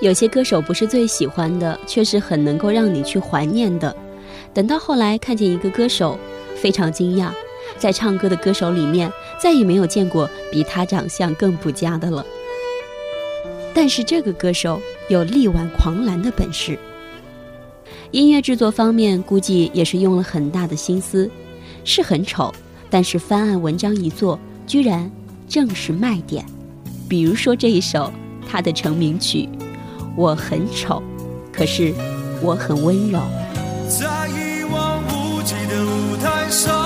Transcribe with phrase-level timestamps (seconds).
[0.00, 3.94] 有些歌手不是最喜欢的，却是很能够让你去怀念的。
[4.52, 6.18] 等到后来看见一个歌手，
[6.56, 7.30] 非常惊讶，
[7.78, 9.10] 在唱歌的歌手里面
[9.40, 12.26] 再也没有见过比他长相更不佳的了。
[13.72, 16.78] 但是这个歌手有力挽狂澜的本事。
[18.10, 21.30] 音乐制作方面估计也是用了很大的心思，
[21.84, 22.52] 是很丑，
[22.90, 25.10] 但是翻案文章一做，居然
[25.48, 26.44] 正是卖点。
[27.12, 28.10] 比如说这一首
[28.48, 29.46] 他的成名曲。
[30.16, 31.02] 我很丑，
[31.52, 31.92] 可是
[32.40, 33.20] 我很温柔。
[33.86, 36.81] 在一望无际的舞台上，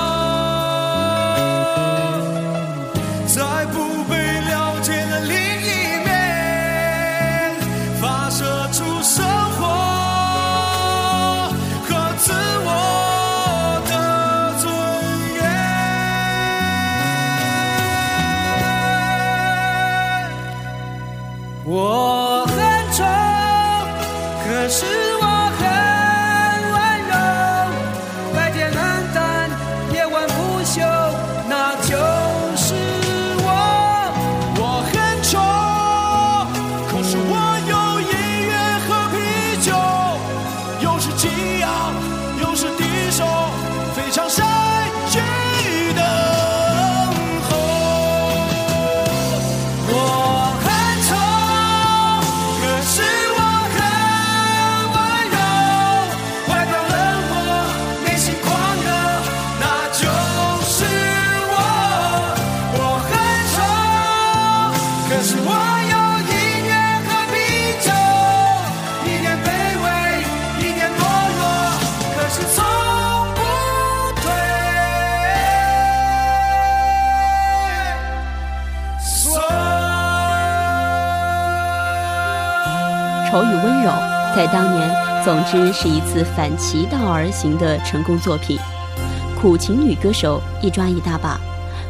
[41.17, 41.46] 记
[83.37, 83.91] 丑与温柔，
[84.34, 84.91] 在当年，
[85.22, 88.59] 总之是一次反其道而行的成功作品。
[89.38, 91.38] 苦情女歌手一抓一大把，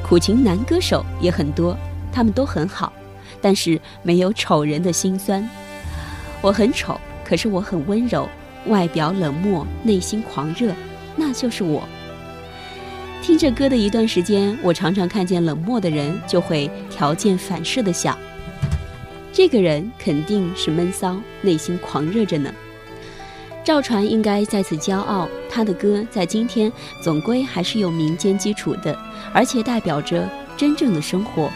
[0.05, 1.77] 苦情男歌手也很多，
[2.13, 2.93] 他们都很好，
[3.41, 5.49] 但是没有丑人的心酸。
[6.41, 8.29] 我很丑，可是我很温柔，
[8.67, 10.75] 外表冷漠，内心狂热，
[11.15, 11.85] 那就是我。
[13.23, 18.19] 听着歌的一段时间，我常常看见冷漠的人，就会条件反射的想。
[19.37, 22.51] 这个人肯定是闷骚，内心狂热着呢。
[23.63, 28.99] 赵传应该在此骄傲，他的歌在今天总归还是有民间基础的，
[29.35, 30.27] 而且代表着
[30.57, 31.51] 真正的生活。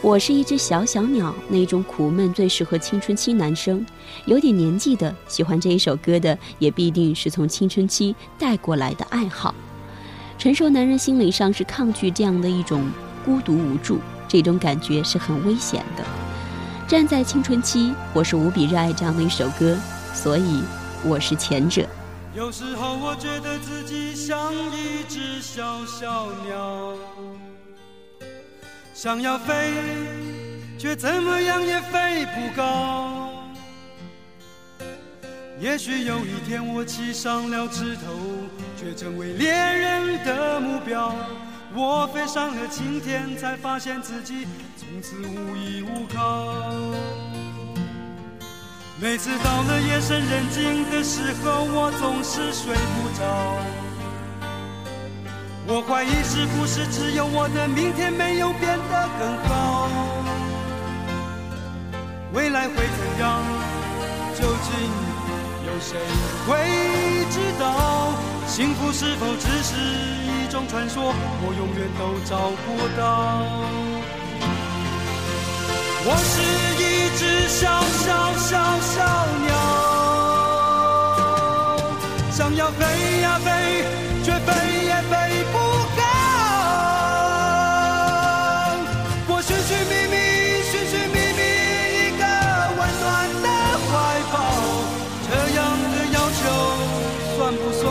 [0.00, 3.84] 我是一只小小鸟，那种苦闷最适合青春期男生。
[4.26, 9.52] 有点年纪的喜欢这一首歌的，也必定是从青春期带过来的爱好。
[10.38, 12.88] 成熟男人心理上是抗拒这样的一种
[13.24, 13.98] 孤独无助，
[14.28, 16.25] 这种感觉是很危险的。
[16.88, 19.76] 站在青春期，我是无比热爱这样的一首歌，
[20.14, 20.62] 所以
[21.04, 21.84] 我是前者。
[22.32, 26.92] 有时候我觉得自己像一只小小鸟，
[28.94, 29.74] 想要飞，
[30.78, 33.32] 却怎么样也飞不高。
[35.58, 38.12] 也许有一天我栖上了枝头，
[38.78, 41.12] 却成为猎人的目标。
[41.74, 44.46] 我飞上了青天，才发现自己
[44.78, 46.65] 从此无依无靠。
[48.98, 53.20] 每次到了夜深人静的时候，我总是睡不着。
[55.68, 59.90] 我怀疑是不是只有我的明天没有变得更好？
[62.32, 63.42] 未来会怎样？
[64.34, 64.72] 究竟
[65.66, 66.00] 有谁
[66.48, 66.56] 会
[67.30, 68.16] 知道？
[68.46, 69.76] 幸福是否只是？
[70.40, 71.12] 一种传说，
[71.42, 73.44] 我永远都找不到。
[76.08, 76.40] 我是
[76.80, 78.05] 一只小小
[82.66, 82.82] 要飞
[83.20, 83.48] 呀飞，
[84.24, 84.50] 却飞
[84.86, 85.14] 也飞
[85.52, 85.54] 不
[85.96, 86.02] 高。
[89.28, 90.16] 我寻寻觅觅，
[90.64, 91.40] 寻寻觅觅
[92.02, 92.22] 一个
[92.76, 93.06] 温暖
[93.44, 93.46] 的
[93.86, 93.88] 怀
[94.32, 94.34] 抱，
[95.28, 95.58] 这样
[95.92, 96.42] 的要求
[97.36, 97.84] 算不算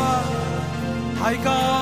[1.23, 1.23] 太？
[1.41, 1.74] 高。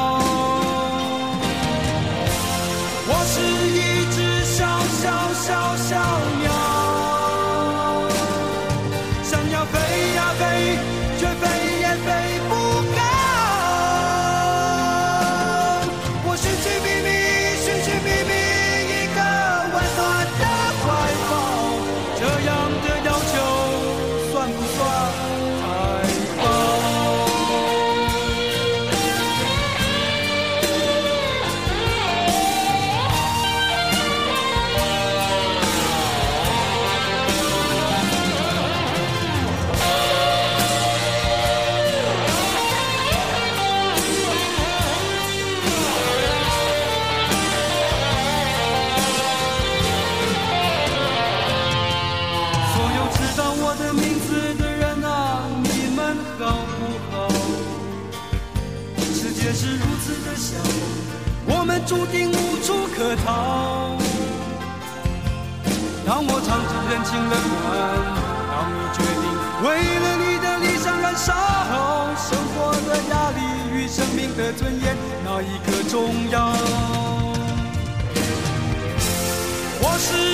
[53.35, 56.41] 我的名字的人啊，你们好
[56.77, 57.27] 不好？
[59.13, 60.57] 世界是如此的小，
[61.47, 63.97] 我们注定无处可逃。
[66.05, 67.65] 当我尝尽人情冷暖，
[68.51, 69.25] 当你决定
[69.63, 69.65] 为
[69.99, 71.33] 了你的理想燃烧，
[72.15, 73.39] 生活的压力
[73.73, 76.53] 与生命的尊严，哪一个重要？
[79.85, 80.32] 我是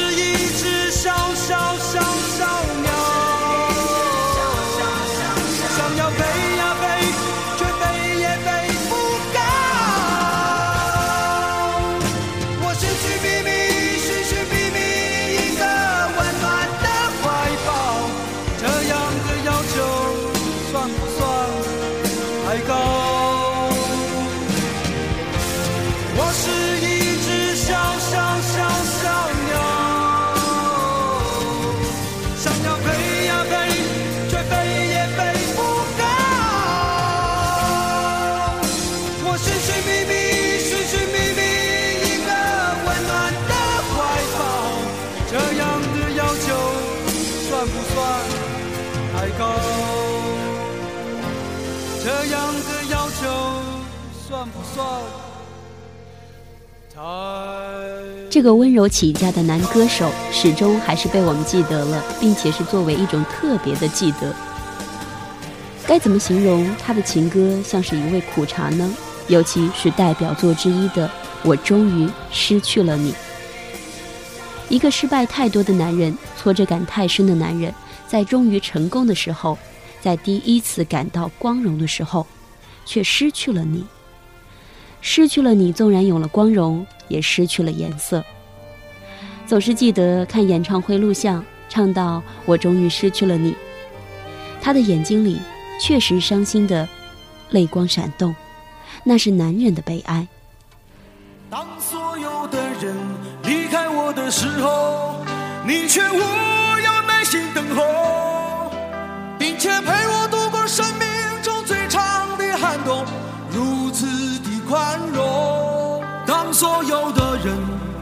[26.29, 26.45] 我是
[26.85, 26.87] 一
[27.25, 28.13] 只小小
[28.51, 28.55] 小
[28.85, 29.01] 小
[29.49, 29.51] 鸟
[32.37, 32.87] 想要飞
[33.25, 33.51] 呀飞
[34.29, 34.51] 却飞
[34.93, 35.19] 也飞
[35.55, 35.57] 不
[35.97, 36.01] 高
[39.25, 40.13] 我寻寻觅觅
[40.69, 41.41] 寻寻觅觅
[42.05, 42.29] 一个
[42.85, 43.11] 温暖
[43.49, 43.51] 的
[43.89, 43.97] 怀
[44.37, 44.37] 抱
[45.31, 46.47] 这样的要求
[47.49, 47.97] 算不算
[49.15, 49.41] 太高
[52.03, 53.21] 这样的要求
[54.27, 55.28] 算不算
[56.99, 58.41] 这？
[58.41, 64.35] 个温柔起家的男歌手，始终还是被我们记得了，并且是作为一种特别的记得。
[65.87, 68.93] 该怎么形容他的情歌像是一味苦茶呢？
[69.27, 71.07] 尤其是代表作之一的
[71.43, 73.11] 《我终于失去了你》。
[74.69, 77.73] 一个失败太多的男人，挫折感太深的男人，
[78.07, 79.57] 在终于成功的时候，
[80.01, 82.25] 在第一次感到光荣的时候，
[82.85, 83.83] 却失去了你。
[85.01, 88.23] 失去了你，纵然有了光荣，也失去了颜色。
[89.47, 93.55] 总是记得看演唱会录像，唱到“我终于失去了你”，
[94.61, 95.39] 他的眼睛里
[95.81, 96.87] 确实伤心的
[97.49, 98.35] 泪光闪动，
[99.03, 100.27] 那是男人的悲哀。
[101.49, 102.95] 当所有的人
[103.43, 105.25] 离开我的时候，
[105.65, 106.19] 你却无
[106.83, 108.71] 要耐心等候，
[109.39, 109.91] 并且陪
[116.59, 117.55] 所有的人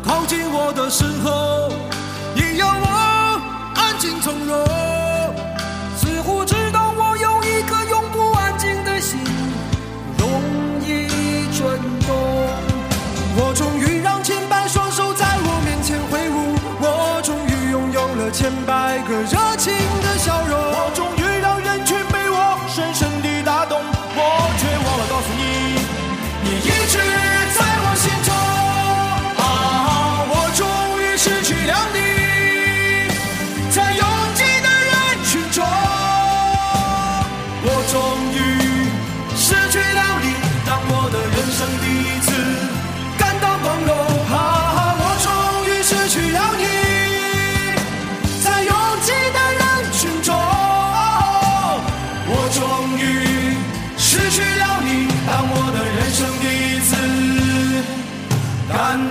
[0.04, 1.70] 靠近我的时候，
[2.34, 3.40] 你要我
[3.76, 4.66] 安静从容，
[5.96, 9.20] 似乎知道我有一颗永不安静的心，
[10.18, 10.42] 容
[10.82, 11.06] 易
[11.56, 11.68] 震
[12.08, 12.18] 动。
[13.38, 19.72] 我终于让千百双手在我面前挥舞，我终于拥有了千百个热情
[20.02, 20.58] 的笑容，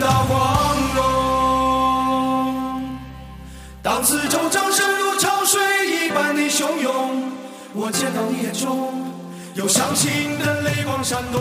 [0.06, 0.38] 到光
[0.94, 1.02] 荣。
[3.82, 5.60] 当四周掌声如潮水
[5.90, 7.24] 一般的汹涌，
[7.74, 9.10] 我见到你眼中
[9.54, 11.40] 有伤心的泪光闪动。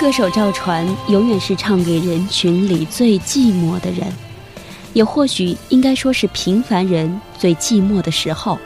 [0.00, 4.10] 歌手赵传永远是唱给人群里最寂寞的人，
[4.94, 8.58] 也或许应该说是平凡人最寂寞的时候。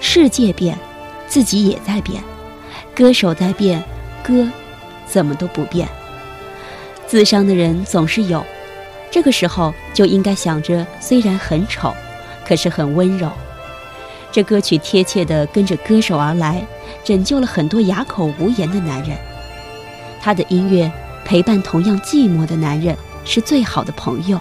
[0.00, 0.78] 世界变，
[1.26, 2.22] 自己也在变，
[2.94, 3.82] 歌手在变，
[4.22, 4.46] 歌
[5.06, 5.88] 怎么都不变。
[7.10, 8.40] 自伤的人总是有，
[9.10, 11.92] 这个时候就应该想着，虽然很丑，
[12.46, 13.28] 可是很温柔。
[14.30, 16.64] 这歌曲贴切地跟着歌手而来，
[17.02, 19.18] 拯救了很多哑口无言的男人。
[20.20, 20.88] 他的音乐
[21.24, 24.38] 陪伴同样寂寞的男人，是最好的朋友。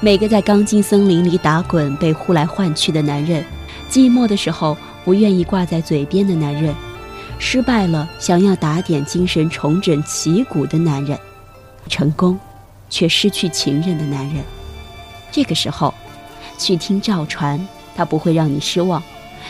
[0.00, 3.42] 每个在钢筋森林里打滚、被呼来唤去的男人，
[3.90, 6.74] 寂寞的时候不愿意挂在嘴边的男人，
[7.40, 11.18] 失败了想要打点精神、重整旗鼓的男人，
[11.88, 12.38] 成功
[12.90, 14.44] 却失去情人的男人。
[15.32, 15.92] 这个时候，
[16.58, 17.58] 去听赵传，
[17.96, 19.02] 他不会让你失望，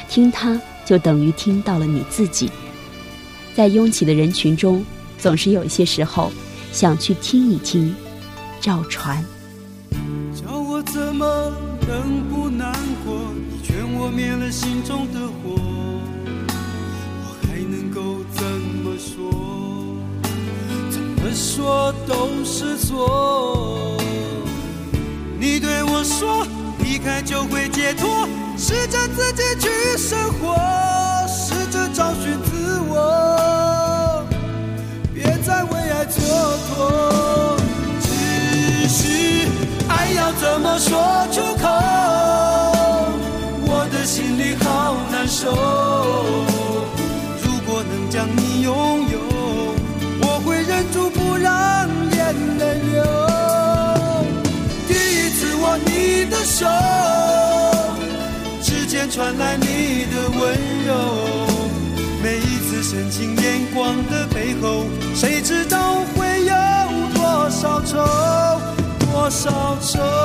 [0.09, 2.51] 听他就等于听到了你自己。
[3.55, 4.85] 在拥挤的人群中，
[5.19, 6.31] 总是有一些时候
[6.73, 7.95] 想去听一听
[8.61, 9.23] 赵传。
[10.33, 11.53] 叫我怎么
[11.89, 12.73] 能不难
[13.05, 13.19] 过？
[13.51, 15.00] 你劝我灭了心中
[21.53, 23.99] 说都是错。
[25.37, 26.47] 你对我说
[26.79, 30.55] 离开就会解脱，试着自己去生活，
[31.27, 34.25] 试着找寻自我，
[35.13, 36.21] 别再为爱蹉
[36.71, 37.57] 跎。
[38.01, 38.09] 只
[38.89, 39.49] 是
[39.89, 41.67] 爱要怎么说出口，
[43.67, 45.51] 我的心里好难受。
[56.61, 56.67] 手，
[58.63, 60.41] 指尖传来你的温
[60.87, 60.93] 柔。
[62.23, 66.55] 每一次深情眼光的背后，谁知道会有
[67.15, 67.97] 多少愁，
[68.99, 70.20] 多少愁？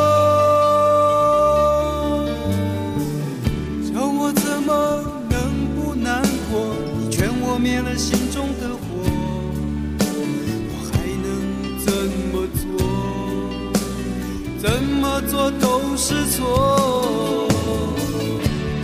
[15.16, 17.48] 我做都是错。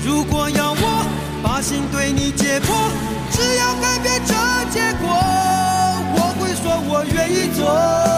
[0.02, 1.06] 如果要我
[1.44, 2.72] 把心对你解剖，
[3.32, 4.34] 只要改变这
[4.72, 5.10] 结果，
[6.16, 8.11] 我会说我愿意做。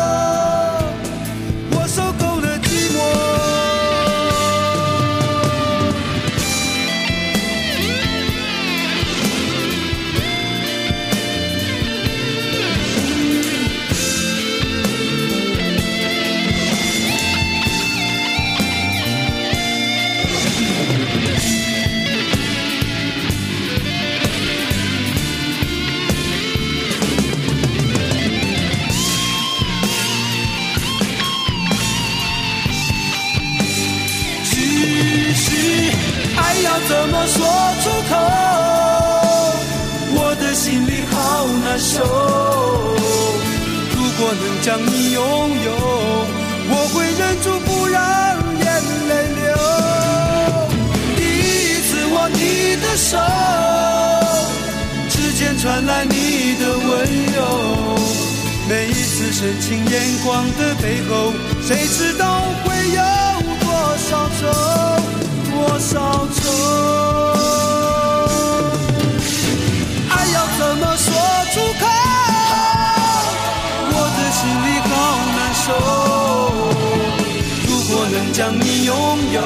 [41.94, 42.00] 好难受。
[43.96, 45.22] 如果能将你拥
[45.64, 45.72] 有，
[46.70, 48.00] 我会忍住不让
[48.60, 48.66] 眼
[49.10, 49.42] 泪流。
[51.16, 52.40] 第一次握你
[52.78, 53.18] 的手，
[55.10, 56.90] 指尖传来你的温
[57.36, 57.38] 柔。
[58.70, 62.24] 每一次深情眼光的背后，谁知道
[62.64, 63.02] 会有
[63.60, 64.10] 多少
[64.40, 64.42] 愁？
[65.52, 65.92] 多少
[66.34, 66.43] 愁？
[78.34, 78.96] 将你拥
[79.32, 79.42] 有，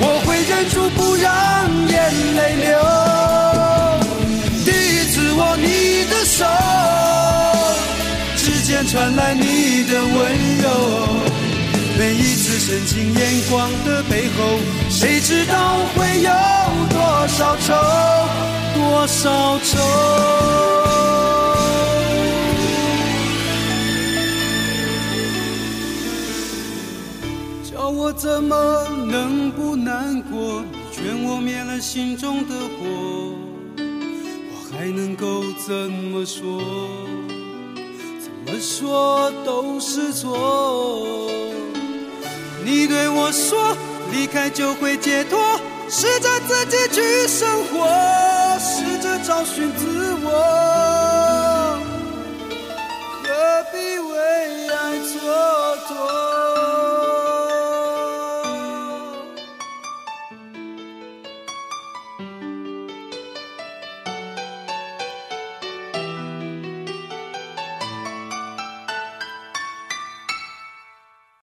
[0.00, 1.26] 我会忍住不让
[1.88, 1.96] 眼
[2.36, 2.68] 泪流。
[4.62, 6.44] 第一次握你的手，
[8.36, 10.12] 指尖传来你的温
[10.62, 10.68] 柔。
[11.98, 16.30] 每一次深情眼光的背后，谁知道会有
[16.90, 17.74] 多少愁，
[18.74, 20.37] 多少愁？
[28.08, 30.62] 我怎么能不难过？
[30.72, 32.86] 你劝我灭了心中的火，
[33.76, 36.58] 我还能够怎么说？
[38.18, 41.28] 怎么说都是错。
[42.64, 43.76] 你对我说，
[44.10, 45.38] 离开就会解脱，
[45.90, 50.30] 试着自己去生活，试着找寻自我，
[53.22, 53.28] 何
[53.70, 54.16] 必为
[54.70, 55.12] 爱蹉
[55.92, 56.47] 跎？